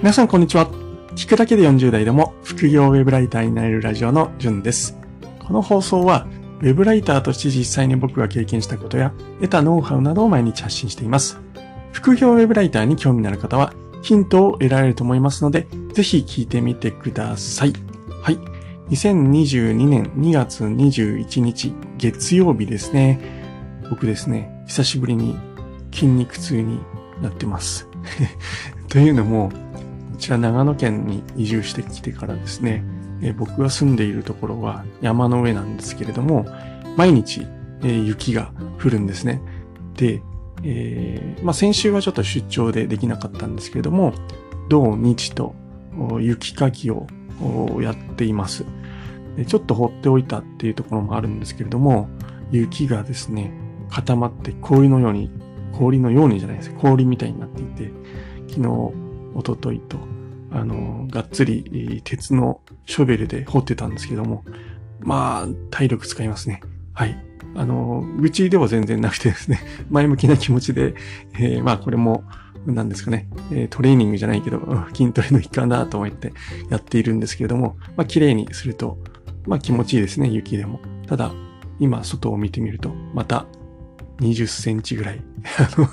[0.00, 0.66] 皆さんこんにちは。
[1.14, 4.96] 聞くだけで40代でも副業ウェブライターになれるラジオのじゅんです。
[5.46, 6.26] この放送は
[6.60, 11.38] ウェブライターとして実際に僕が経験したことや得たノウハウなどを毎日発信しています。
[11.92, 17.74] 副業ウェブライターに興味のある方はヒントを得られると思いますので、ぜひ聞いてみてください。
[18.22, 18.38] はい。
[18.88, 23.20] 2022年2月21日月曜日ですね。
[23.90, 25.36] 僕ですね、久しぶりに
[25.92, 26.80] 筋肉痛に
[27.20, 27.86] なってます。
[28.88, 29.52] というのも、
[30.20, 32.84] ちら長野県に移住してきてからですね、
[33.22, 36.46] え僕が住んでいるところは山の上なんですけれども、
[36.96, 37.46] 毎日、
[37.82, 38.52] え雪が
[38.82, 39.40] 降るんですね。
[39.96, 40.22] で、
[40.62, 44.12] えー、まあ、先週はちょっと出張でできなかったんですけれども、
[44.68, 45.54] 土日と
[46.20, 47.06] 雪かきを
[47.80, 48.64] やっています。
[49.46, 52.08] ちょっと放っておいたっていうところもあるんですけれども、
[52.50, 53.52] 雪がですね、
[53.90, 55.30] 固まって氷のように、
[55.72, 56.74] 氷のようにじゃないです。
[56.74, 57.90] 氷みたいになっていて、
[58.48, 58.92] 昨日、
[59.34, 59.98] おとといと、
[60.50, 64.44] あの、がっつり鉄のショベルで掘ってたんですけども、
[65.00, 66.60] まあ、体力使いますね。
[66.92, 67.16] はい。
[67.54, 70.94] あの、愚痴では全然なくてですね、 前向きな気持ちで、
[71.34, 72.24] えー、まあこれも、
[72.66, 74.60] 何ですかね、え、トレーニングじゃないけど、
[74.94, 76.32] 筋トレの一環だと思って
[76.68, 78.98] やっているんですけれども、まあ綺麗にすると、
[79.46, 80.80] まあ気持ちいいですね、雪でも。
[81.06, 81.32] ただ、
[81.78, 83.46] 今外を見てみると、また
[84.20, 85.22] 20センチぐらい、
[85.58, 85.88] あの、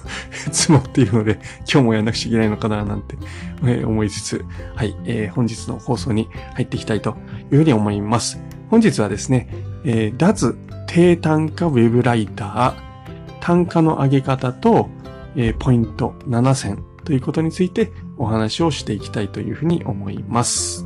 [0.51, 1.39] 積もっているので、
[1.71, 3.17] 今日もやんなくちゃいけないのかななんて、
[3.65, 7.17] え、思いつつ、はい、えー、本日の放送に入っていきたいと
[7.51, 8.39] いうふうに思います。
[8.69, 9.49] 本日はですね、
[9.83, 14.89] えー、脱低単価ウェブライター、単価の上げ方と、
[15.35, 20.85] えー、ポイント7選ということについてお話をしていきたいというふうに思います。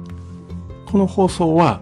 [0.86, 1.82] この放送は、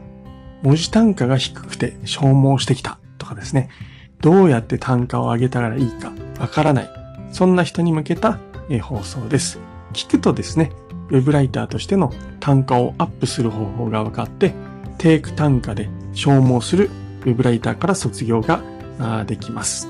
[0.62, 3.70] 文字単価が低くて消耗してきたとかですね、
[4.22, 6.90] どうやって単価を上げたらいいかわからない。
[7.32, 8.40] そんな人に向けた
[8.82, 9.60] 放送です。
[9.94, 10.72] 聞くとですね、
[11.10, 14.54] ウェブライターとしての単価をアップする方法が分かって、
[14.98, 16.90] 低単価で消耗する
[17.22, 18.62] ウェブライターから卒業が
[19.26, 19.88] できます。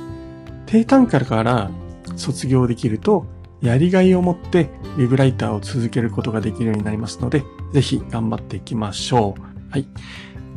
[0.66, 1.72] 低単価から
[2.16, 3.26] 卒業できると、
[3.62, 9.42] やりがいを持ってウェブライターを続けることができるようになりますので、ぜひ頑張っていきましょう。
[9.72, 9.88] はい。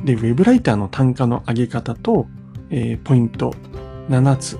[0.04, 2.26] で、ウェブライターの単価の上げ方と、
[2.72, 3.54] えー、ポイント
[4.08, 4.58] 7つを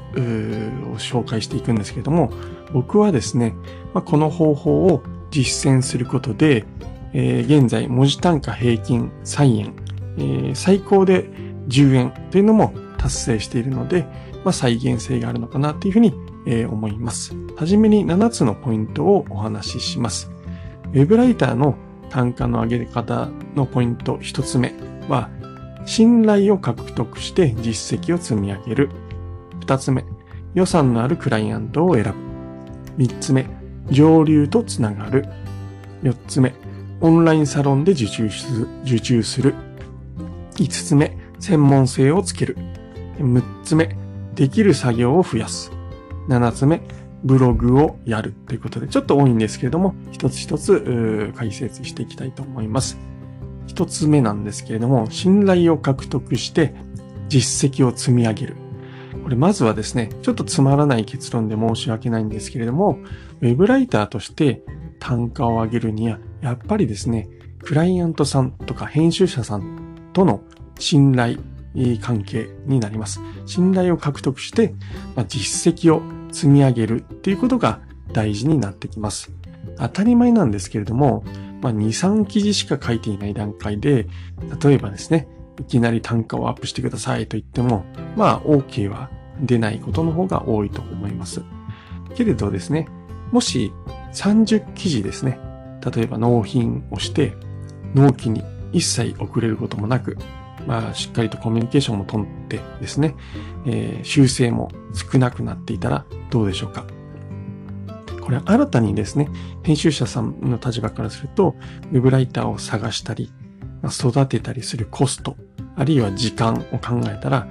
[0.98, 2.30] 紹介していくんですけれども、
[2.72, 3.54] 僕はですね、
[3.92, 6.64] まあ、この方法を実践することで、
[7.12, 9.74] えー、現在文字単価平均3円、
[10.18, 11.28] えー、最高で
[11.68, 14.06] 10円というのも達成しているので、
[14.44, 16.14] まあ、再現性があるのかなというふうに、
[16.46, 17.34] えー、思います。
[17.56, 20.30] はじめに7つのポイントをお話しします。
[20.92, 21.76] ウェブライターの
[22.10, 24.74] 単価の上げ方のポイント1つ目
[25.08, 25.30] は、
[25.84, 28.90] 信頼を獲得して実績を積み上げる。
[29.60, 30.04] 二つ目、
[30.54, 32.14] 予算のあるクライアントを選ぶ。
[32.96, 33.46] 三つ目、
[33.90, 35.26] 上流とつながる。
[36.02, 36.54] 四つ目、
[37.00, 38.30] オンラインサロンで受注
[38.84, 39.54] 受注する。
[40.58, 42.56] 五つ目、専門性をつける。
[43.18, 43.96] 六つ目、
[44.34, 45.72] できる作業を増やす。
[46.28, 46.82] 七つ目、
[47.24, 52.98] ブログをやるということで、ちょっと多いんですけれども、一つ一つ解説していきたいと思います。
[53.66, 56.74] 一つ目なんですけれども、信頼を獲得して
[57.28, 58.56] 実績を積み上げる。
[59.22, 62.98] これまずはですね、ちょっとつまらない結論で申し訳ないんですけれども、
[63.40, 64.62] ウェブライターとして
[64.98, 67.28] 単価を上げるには、やっぱりですね、
[67.62, 70.42] クライアントさんとか編集者さんとの
[70.78, 71.38] 信頼
[72.00, 73.20] 関係になります。
[73.46, 74.74] 信頼を獲得して、
[75.14, 76.02] まあ、実績を
[76.32, 77.80] 積み上げるっていうことが
[78.12, 79.32] 大事になってきます。
[79.78, 81.24] 当たり前なんですけれども、
[81.62, 84.06] まあ、2、3記事しか書いていない段階で、
[84.62, 85.28] 例えばですね、
[85.60, 87.84] いきなり単価をアップしてくださいと言っても、
[88.16, 91.42] まあ、OK は出ないことの方が多いと思います。
[92.14, 92.88] けれどですね、
[93.30, 93.72] もし
[94.12, 95.38] 30記事ですね、
[95.94, 97.34] 例えば納品をして、
[97.94, 100.16] 納期に一切遅れることもなく、
[100.66, 103.14] まあ、しっかりとコミュニケーションも取ってですね、
[103.66, 106.86] えー、修正も少なくなっていたらどうでしょうか。
[108.22, 109.28] これ新たにですね、
[109.62, 111.56] 編集者さんの立場からすると、
[111.92, 113.32] ウェブライターを探したり、
[113.84, 115.36] 育てたりするコスト、
[115.76, 117.48] あるいは時間を考えたら、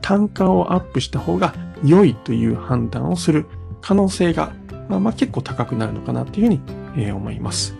[0.00, 1.54] 単価をアップした方が
[1.84, 3.46] 良いという判断をする
[3.82, 4.52] 可能性が、
[4.88, 6.60] まあ、まあ結構高くなるのかなというふうに、
[6.96, 7.76] え思います。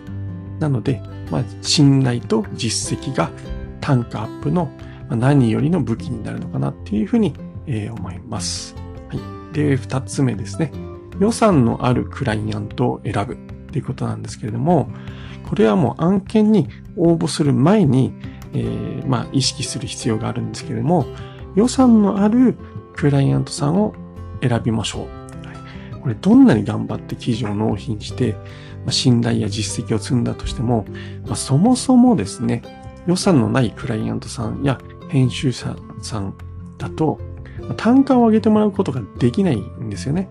[0.59, 1.01] なので、
[1.31, 3.31] まあ、信頼と実績が
[3.81, 4.69] 単価アップの
[5.09, 7.33] 何よりの武器になるのかなっていうふうに、
[7.67, 8.75] え思います。
[9.09, 9.55] はい。
[9.55, 10.71] で、二つ目ですね。
[11.19, 13.37] 予算のあるクライアントを選ぶっ
[13.71, 14.89] ていうことなんですけれども、
[15.47, 16.67] これはもう案件に
[16.97, 18.13] 応募する前に、
[18.53, 21.05] えー、まあ意識する必要があるんですけれども、
[21.55, 22.55] 予算のある
[22.95, 23.93] クライアントさんを
[24.41, 25.25] 選びましょう。
[26.05, 30.85] これどんなに頑張って記事を納品して、まあ、信頼や実績を積んだとしても、
[31.25, 32.61] まあ、そもそもですね、
[33.07, 34.79] 予算のないクライアントさんや
[35.09, 36.35] 編集者さん
[36.77, 37.19] だと、
[37.77, 40.29] 単価を上げてもらうことができないんですよね。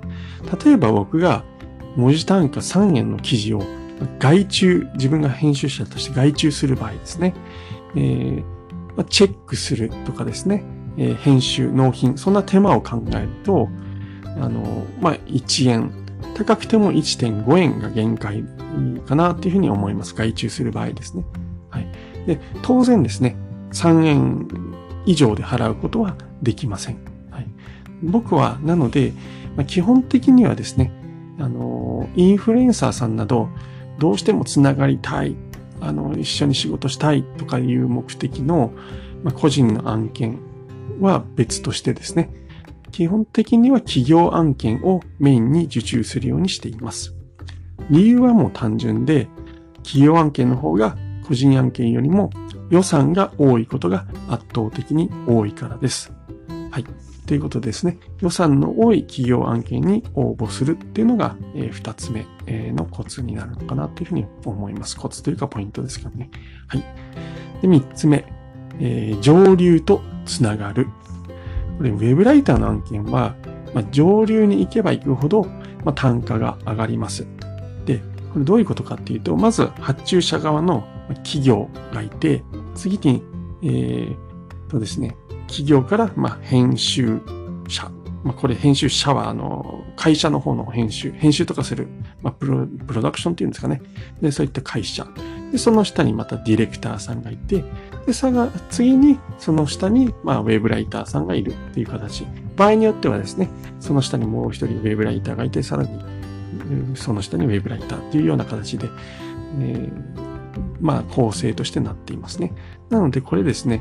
[0.64, 1.44] 例えば僕が
[1.96, 3.62] 文字単価3円の記事を
[4.18, 7.34] 外注、自分が編集者として外注する場合ですね。
[7.96, 8.54] えー
[8.96, 10.64] まあ、チェックするとかですね、
[10.96, 13.68] えー、編集、納品、そんな手間を考えると、
[14.24, 15.92] あの、まあ、1円、
[16.34, 18.44] 高くても1.5円が限界
[19.06, 20.14] かなっていうふうに思います。
[20.14, 21.24] 外注する場合ですね。
[21.70, 21.88] はい。
[22.26, 23.36] で、当然ですね、
[23.72, 24.48] 3円
[25.06, 27.13] 以上で払うことはできません。
[28.04, 29.12] 僕は、なので、
[29.56, 30.92] まあ、基本的にはですね、
[31.38, 33.48] あの、インフルエンサーさんなど、
[33.98, 35.36] どうしてもつながりたい、
[35.80, 38.72] あの、一緒に仕事したいとかいう目的の、
[39.22, 40.38] まあ、個人の案件
[41.00, 42.30] は別としてですね、
[42.92, 47.14] 基本的には企業案件をメインに受注するようにしています。
[47.90, 49.28] 理由はもう単純で、
[49.82, 50.96] 企業案件の方が
[51.26, 52.30] 個人案件よりも
[52.70, 56.12] 予算が多いことが圧倒的に多いからです。
[56.74, 56.84] はい。
[57.28, 57.98] ということですね。
[58.20, 62.26] 予算の多い企業案件に応募するっていうのが、えー、2つ目
[62.72, 64.96] のコツになるのかなというふうに思います。
[64.96, 66.30] コツというかポイントですからね。
[66.66, 66.80] はい。
[67.62, 68.24] で、3つ目、
[68.80, 70.88] えー、上流とつながる。
[71.78, 73.36] これ、ウェブライターの案件は、
[73.72, 75.44] まあ、上流に行けば行くほど、
[75.84, 77.24] まあ、単価が上がります。
[77.86, 77.98] で、
[78.32, 80.82] これどういうことかっていうと、まず発注者側の
[81.22, 82.42] 企業がいて、
[82.74, 83.22] 次に、
[83.62, 84.16] えー、
[84.68, 85.16] とですね、
[85.54, 87.20] 企業から、ま、編集
[87.68, 87.88] 者。
[88.24, 91.86] まあ、これ編集者は、あの、会社の方の編集、編集とかする、
[92.22, 93.80] まあ、プロ、プロダクションっていうんですかね。
[94.20, 95.06] で、そういった会社。
[95.52, 97.64] で、その下にまたディレクターさんがいて、
[98.04, 102.26] で、さが、次に、その下に、まあ、ウェブライターさんがいるっていう形。
[102.56, 103.48] 場合によってはですね、
[103.78, 105.90] その下にもう一人ウェブライターがいて、さらに、
[106.96, 108.88] その下にウェブライターっていうような形で、
[109.60, 110.33] えー、
[110.80, 112.52] まあ、構成としてなっていますね。
[112.90, 113.80] なので、これですね、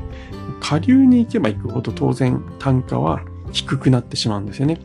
[0.60, 3.22] 下流に行けば行くほど当然単価は
[3.52, 4.78] 低くなってしまうんですよね。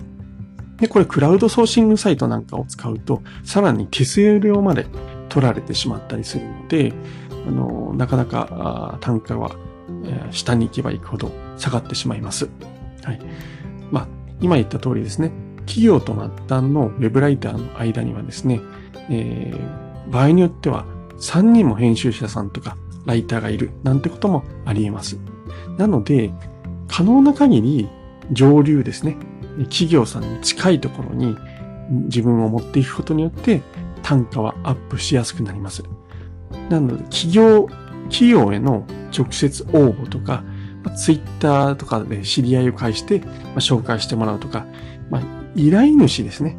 [0.80, 4.88] で、これクラウドソーシングサイトなんかを使うと、さらに手数料まで
[5.30, 6.94] 取られてしまったりするので、
[7.48, 9.56] あの、なかなか単価は
[10.32, 12.50] 下に行けば行くほど下がってしまいます。
[13.04, 13.20] はい。
[13.92, 14.08] まあ、
[14.42, 15.32] 今言った通りですね、
[15.66, 18.62] 企業と末端のウェブライターの間にはですね、
[19.10, 20.86] えー、場合によっては
[21.20, 25.18] 3人も編集者さんとかライターがいるなんてこともあり得ます。
[25.78, 26.32] なので、
[26.88, 27.90] 可能な限り
[28.32, 29.18] 上流ですね。
[29.64, 31.36] 企業さんに近いところに
[32.06, 33.62] 自分を持っていくことによって
[34.04, 35.84] 単価はアップしやすくなります。
[36.70, 37.68] なので、企業、
[38.10, 38.86] 企業への
[39.18, 40.44] 直接応募とか、
[40.96, 43.22] ツイッターとかで知り合いを介して、
[43.56, 44.66] 紹介してもらうとか、
[45.10, 45.22] まあ、
[45.56, 46.58] 依頼主ですね。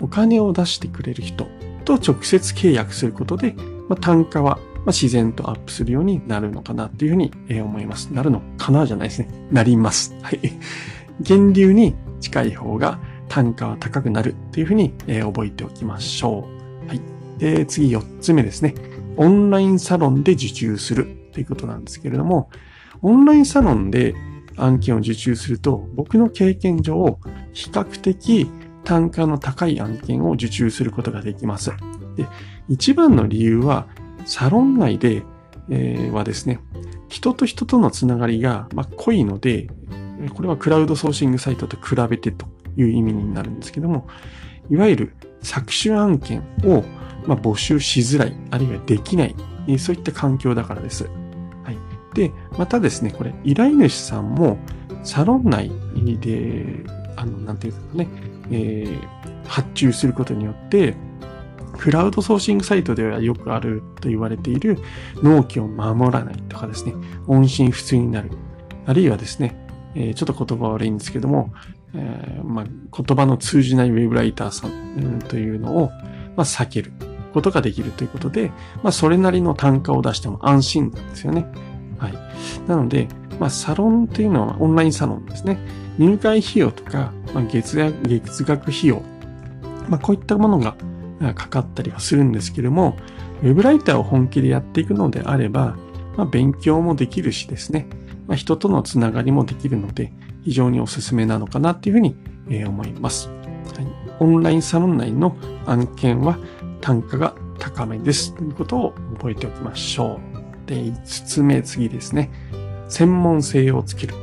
[0.00, 1.46] お金を出してくれる人
[1.84, 3.54] と直接契約することで、
[3.88, 7.32] まあ、単価は自然とアップするようになるのかなっていうふうに
[7.62, 8.06] 思います。
[8.08, 9.28] なるのかなじゃないですね。
[9.50, 10.14] なります。
[10.22, 10.40] はい。
[11.26, 12.98] 源流に近い方が
[13.28, 16.46] 単価は高くなるっていうふうに覚えておきましょ
[16.86, 16.88] う。
[16.88, 17.00] はい。
[17.38, 18.74] で、次4つ目ですね。
[19.16, 22.50] オンラインサロンで受注するということなんですけれども、
[23.02, 24.14] オンラインサロンで
[24.56, 27.18] 案件を受注すると、僕の経験上、
[27.52, 28.48] 比較的
[28.84, 31.72] 単価の高い案件を受注することができます。
[32.16, 32.26] で、
[32.68, 33.86] 一番の理由は、
[34.24, 35.22] サロン内で、
[35.68, 36.60] えー、はですね、
[37.08, 39.68] 人と人とのつながりが、まあ、濃いので、
[40.34, 44.06] これはクラウドソーシングサイトと比べてという意味になるんですけども、
[44.70, 46.82] いわゆる搾取案件を、
[47.26, 49.34] まあ、募集しづらい、あるいはできない、
[49.78, 51.04] そういった環境だからです。
[51.04, 51.78] はい。
[52.14, 54.58] で、またですね、これ、依頼主さんも、
[55.02, 55.70] サロン内
[56.20, 56.84] で、
[57.16, 58.08] あの、なんていうかね、
[58.50, 60.96] えー、発注することによって、
[61.78, 64.78] クラウドソーシングサイトではよくあると言われている
[65.22, 66.94] 納期を守らないとかですね、
[67.26, 68.30] 音信不通になる。
[68.86, 69.56] あるいはですね、
[69.94, 71.52] え、ちょっと言葉悪いんですけども、
[71.94, 75.88] えー、まあ、言葉の通じないウェブライターさん、うん、というのを、
[76.36, 76.92] まあ、避ける
[77.32, 78.50] ことができるということで、
[78.82, 81.46] まあ、それなりの単価を出しても安心なんですよね。
[81.98, 82.14] はい。
[82.68, 85.58] なので、まあ、サロンっていうのはオンラインサロンですね。
[85.98, 89.02] 入会費用とか、まあ、月月額費用、
[89.88, 90.76] まあ、こういったものが
[91.32, 92.98] かかったりはするんですけども、
[93.42, 95.76] ウェブライターを本気でやっていくのであれば、
[96.16, 97.86] まあ、勉強もできるしですね、
[98.26, 100.12] まあ、人とのつながりもできるので、
[100.42, 102.16] 非常におすすめなのかなっていうふうに
[102.66, 103.28] 思います。
[103.28, 103.34] は
[103.80, 103.86] い、
[104.20, 106.38] オンラインサロン内の案件は
[106.80, 108.34] 単価が高めです。
[108.34, 110.20] ということを覚えておきましょ
[110.66, 110.68] う。
[110.68, 112.30] で、5つ目次ですね。
[112.88, 114.14] 専門性をつける。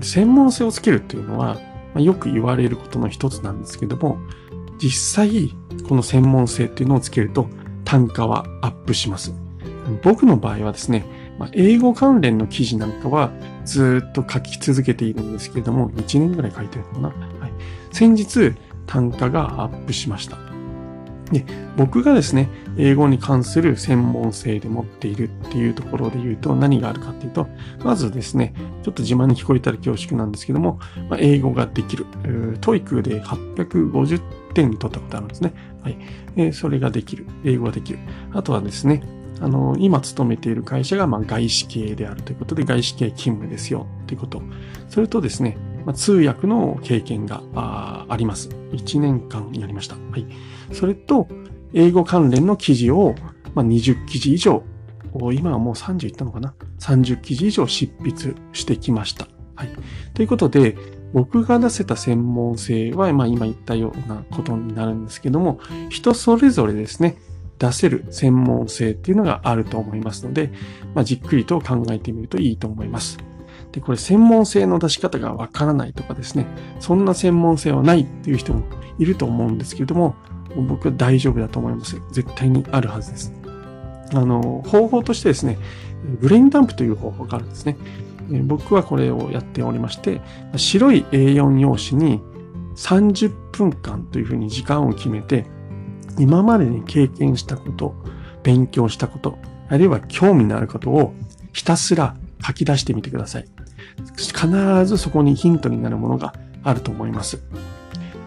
[0.00, 1.54] 専門性をつけるというのは、
[1.94, 4.18] まあ、よく言われることの一つなんですけども、
[4.78, 5.54] 実際、
[5.92, 7.50] この専門性っていうのをつけると
[7.84, 9.34] 単価はアップします。
[10.02, 11.04] 僕の場合はですね、
[11.38, 13.30] まあ、英語関連の記事なんかは
[13.66, 17.26] ずっと書き続けているんですけれども、1年ぐらい書いてるのかな。
[17.40, 17.52] はい、
[17.90, 18.54] 先日、
[18.86, 20.38] 単価がアップしました。
[21.30, 21.44] で、
[21.76, 27.48] 僕がですね、英語に関する専門性で持っているっていうところで言うと何があるかっていうと、
[27.84, 30.78] まずですね、ちょっと自慢に聞こえたら恐縮なんですけども、
[31.10, 32.06] まあ、英語ができる。
[32.62, 34.20] TOEIC で850
[34.52, 35.54] 点取ったことあるんですね。
[35.82, 35.98] はい。
[36.36, 37.26] え、それができる。
[37.44, 37.98] 英語ができる。
[38.32, 39.02] あとはですね、
[39.40, 44.40] あの、今勤めている会社が、まあ、外資系であるということで、外資系勤務ですよ、ということ。
[44.88, 48.50] それとですね、まあ、通訳の経験があります。
[48.72, 49.96] 1年間やりました。
[49.96, 50.26] はい。
[50.72, 51.26] それと、
[51.74, 53.14] 英語関連の記事を、
[53.54, 54.62] まあ、20記事以上、
[55.32, 59.26] 今はもう30いったのかな ?30 記事以上執筆してきました。
[59.56, 59.70] はい。
[60.14, 60.76] ということで、
[61.12, 67.16] 僕が出せた専門性は、まあ今言ったようなことになるんですけども、人それぞれですね、
[67.58, 70.50] 出せる専門性っていうのがあると思いますので、
[70.94, 73.18] まあ、じっくりと考えてみるといいと思います。
[73.70, 76.46] で、これ専門性の出し方がわからないとかですね、
[76.80, 78.64] そんな専門性はないっていう人も
[78.98, 80.16] いると思うんですけれども、
[80.56, 82.00] 僕は大丈夫だと思います。
[82.10, 83.32] 絶対にあるはずです。
[84.12, 85.58] あの、方法としてですね、
[86.20, 87.76] ブレインダンプという方法があるんですね。
[88.40, 90.20] 僕はこれをやっておりまして、
[90.56, 92.20] 白い A4 用紙に
[92.76, 95.46] 30分間というふうに時間を決めて、
[96.18, 97.94] 今までに経験したこと、
[98.42, 101.14] 勉強したこと、あるいは興味のあることを
[101.52, 103.46] ひたすら書き出してみてください。
[104.16, 104.48] 必
[104.86, 107.42] ずそこにヒントになるものがあると思います。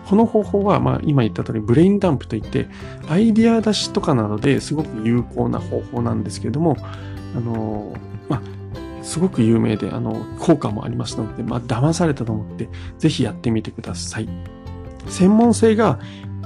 [0.08, 2.68] この方法は、まあ、今言った通り、ブレインダンプといって、
[3.10, 6.78] アイディア出しとかなどですごく有効な方法なんですけれども、
[7.36, 7.94] あの、
[8.30, 8.42] まあ、
[9.06, 14.28] すごく有名で、あの、効果もありますので、まあ、騙されたと思って、ぜひやってみてください。
[15.08, 16.00] 専門性が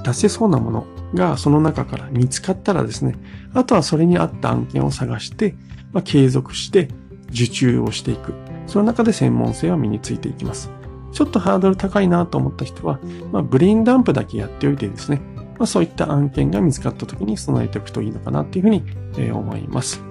[0.04, 3.16] 出せそうなものがその中から見つかったらですね、
[3.54, 5.54] あとはそれに合った案件を探して、
[5.92, 6.88] まあ、継続して
[7.30, 8.34] 受注をしていく。
[8.66, 10.70] その中で専門性は身についていきます。
[11.12, 13.00] ちょっとハードル高いなと思った人は、
[13.32, 15.20] まあ、ブレインダンプだけやっておいてですね、
[15.58, 18.84] まあ、そういった案件が見つかった時に備えておくといいのかなっていうふうに、
[19.18, 20.02] え思います。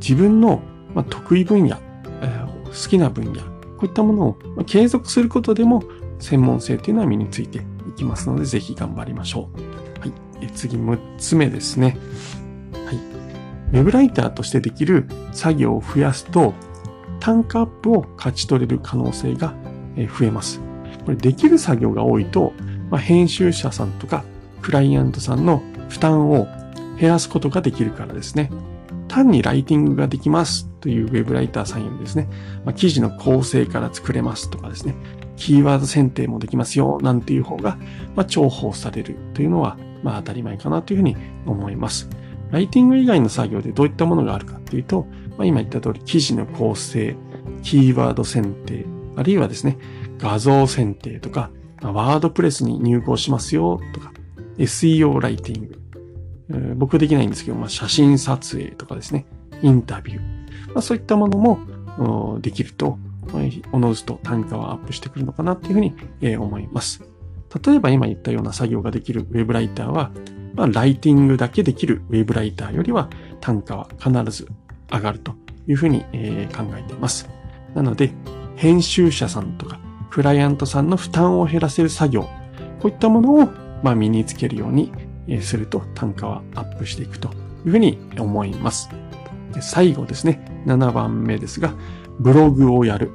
[0.00, 0.62] 自分の、
[0.94, 1.76] ま得意分野、
[2.68, 5.82] 好きな分野、こういったものを、継続することでも
[6.18, 7.58] 専門性っていうのは身について
[7.88, 10.00] いきますので、ぜひ頑張りましょう。
[10.00, 10.12] はい。
[10.40, 11.96] え次、6つ目ですね。
[12.84, 12.96] はい。
[12.96, 16.54] ウェブライターとしてできる作業を増やすと、
[17.20, 19.54] 単価アップを勝ち取れる可能性が
[19.96, 20.60] 増えます。
[21.04, 22.52] これできる作業が多いと、
[22.90, 24.24] まあ、編集者さんとか
[24.62, 26.46] クライアントさんの負担を
[26.98, 28.50] 減らすことができるからですね。
[29.08, 32.28] 単にライティングができますというウェブライターさんよりですね、
[32.64, 34.94] まあ、記事の構成から作れますとかですね、
[35.36, 37.78] キーワード選定もできますよなんていう方が、
[38.14, 42.08] まあ、重宝されるというのは、まあ当たり前かなというふうに思います。
[42.50, 47.16] ライティング以外の作業でどういったものがあるかっていうと、まあ、今言った通り記事の構成、
[47.62, 48.86] キーワード選定、
[49.16, 49.78] あるいはですね、
[50.18, 51.50] 画像選定とか、
[51.82, 54.12] ワードプレスに入稿しますよとか、
[54.58, 55.80] SEO ライティング。
[56.76, 59.26] 僕できないんですけど、まあ、写真撮影とかですね、
[59.62, 60.20] インタビュー。
[60.68, 62.98] まあ、そういったものもできると、
[63.72, 67.02] おのずと単価はアップしてくるのかなっていうふうに思います。
[67.64, 70.10] 例えば今言ったような作業ができるウェブライターは、
[70.54, 73.08] まあ、ライティングだけできるウェブライターよりは
[73.40, 74.48] 単価は必ず
[74.90, 75.34] 上がると
[75.66, 76.06] いうふうに考
[76.76, 77.28] えています。
[77.74, 78.12] なので、
[78.56, 79.78] 編集者さんとか、
[80.10, 82.22] クライアントさんの負担を減らせる作業、
[82.80, 83.48] こういったものを、
[83.82, 84.90] まあ、身につけるように
[85.42, 87.28] すると単価はアップしていくと
[87.66, 88.88] いうふうに思います。
[89.52, 91.74] で最後ですね、7番目ですが、
[92.18, 93.10] ブログをやる。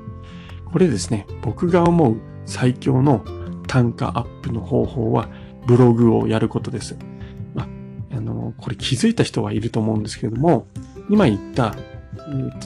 [0.66, 3.24] これですね、僕が思う最強の
[3.68, 5.30] 単価アップの方法は、
[5.66, 6.98] ブログをやることです。
[7.54, 7.68] まあ、
[8.18, 10.68] あの、これ気づいた人はいると思うんですけれども、
[11.10, 11.76] 今言った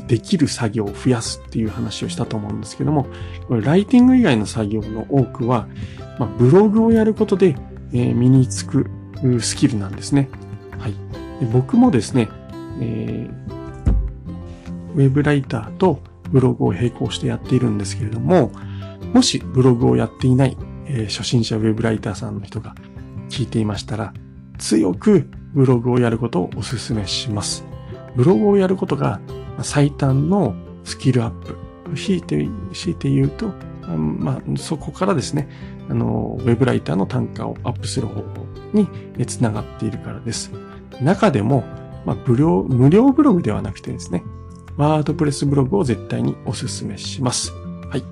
[0.07, 3.07] できる作業を増やすっていう話をしたと思うんですけども、
[3.47, 5.67] これライティング以外の作業の多くは、
[6.19, 7.55] まあ、ブログをやることで、
[7.93, 8.89] え、身につく
[9.41, 10.29] スキルなんですね。
[10.79, 10.93] はい。
[11.39, 12.29] で僕もですね、
[12.81, 18.51] えー、ウェブライターとブログを並行してやっているんですけれども、
[19.13, 20.57] もしブログをやっていない、
[20.88, 22.75] えー、初心者ウェブライターさんの人が
[23.29, 24.13] 聞いていましたら、
[24.57, 27.63] 強くブログをやることをお勧めします。
[28.15, 29.19] ブログをやることが
[29.62, 31.55] 最短のスキルアップ。
[31.95, 33.53] 強いて、強いて言うと、
[33.96, 35.50] まあ、そこからですね、
[35.89, 38.88] あの、ウェブライターの単価をアップする方法に
[39.25, 40.51] つながっているからです。
[41.01, 41.63] 中でも、
[42.06, 44.24] まあ、無料、無料ブログではなくてですね、
[44.77, 47.51] ワードプレスブログを絶対にお勧めします。
[47.89, 48.03] はい。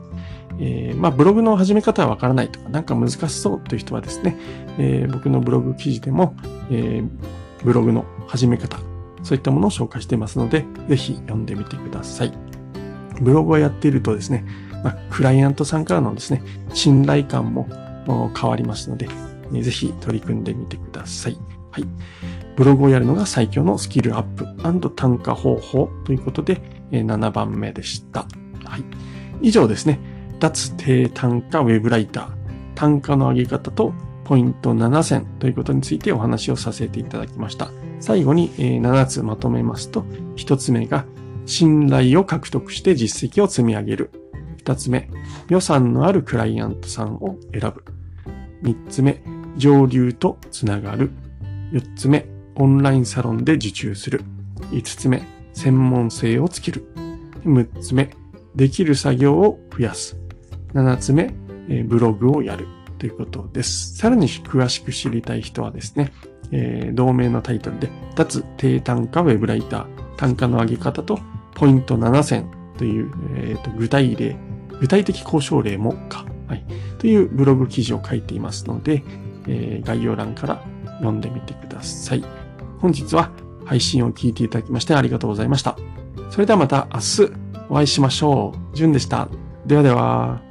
[0.59, 4.37] えー、まあ、ブログの始め方はわからないとか、なんか難しそうという人はですね、
[4.77, 6.35] えー、僕のブログ記事でも、
[6.71, 7.09] えー、
[7.63, 8.77] ブログの始め方、
[9.23, 12.33] そういったものを紹介していますので、ぜひ読んでみてください。
[13.21, 14.45] ブログをやっているとですね、
[14.85, 17.67] まあ、クライアントさんからのですね、信頼感も
[18.39, 19.09] 変わりますので、
[19.51, 21.37] ぜひ取り組んでみてください。
[21.71, 21.87] はい。
[22.55, 24.45] ブログをやるのが最強のスキルアップ
[24.95, 26.61] 単価方法ということで、
[26.91, 28.27] 7番目でした。
[28.63, 28.83] はい。
[29.41, 29.99] 以上ですね。
[30.39, 32.27] 脱低単価ウェブライター、
[32.75, 33.91] 単価の上げ方と
[34.23, 37.71] ポイント7選ということについてお話をさせていただきました。
[37.99, 40.01] 最後に7つまとめますと、
[40.35, 41.05] 1つ目が
[41.47, 44.11] 信頼を獲得して実績を積み上げる。
[44.65, 45.09] 2つ目、
[45.49, 47.83] 予算のあるクライアントさんを選ぶ。
[48.63, 49.21] 3つ目、
[49.57, 51.11] 上流とつながる。
[51.71, 54.23] 4つ目、オンラインサロンで受注する。
[54.71, 55.21] 5つ目、
[55.53, 56.85] 専門性をつける。
[57.45, 58.09] 6つ目、
[58.55, 60.17] できる作業を増やす。
[60.73, 61.33] 7つ目、
[61.85, 62.67] ブログをやる
[62.97, 63.95] ということです。
[63.97, 66.11] さらに詳しく知りたい人はですね、
[66.51, 71.19] えー、同名のタイトルで、脱低単価ウェブライター、単価の上げ方と
[71.53, 74.35] ポイント7選という、えーと、具体例、
[74.79, 76.65] 具体的交渉例もか、はい、
[76.99, 79.03] というブログ記事を書いていますので、
[79.47, 80.63] えー、概要欄から
[80.97, 82.23] 読んでみてください。
[82.79, 83.31] 本日は
[83.65, 85.77] 配信を聞いていただきましてありがとうございました。
[86.29, 87.31] それではまた明日
[87.69, 88.75] お会いしましょう。
[88.75, 89.27] じゅんでした。
[89.65, 90.44] ではでは。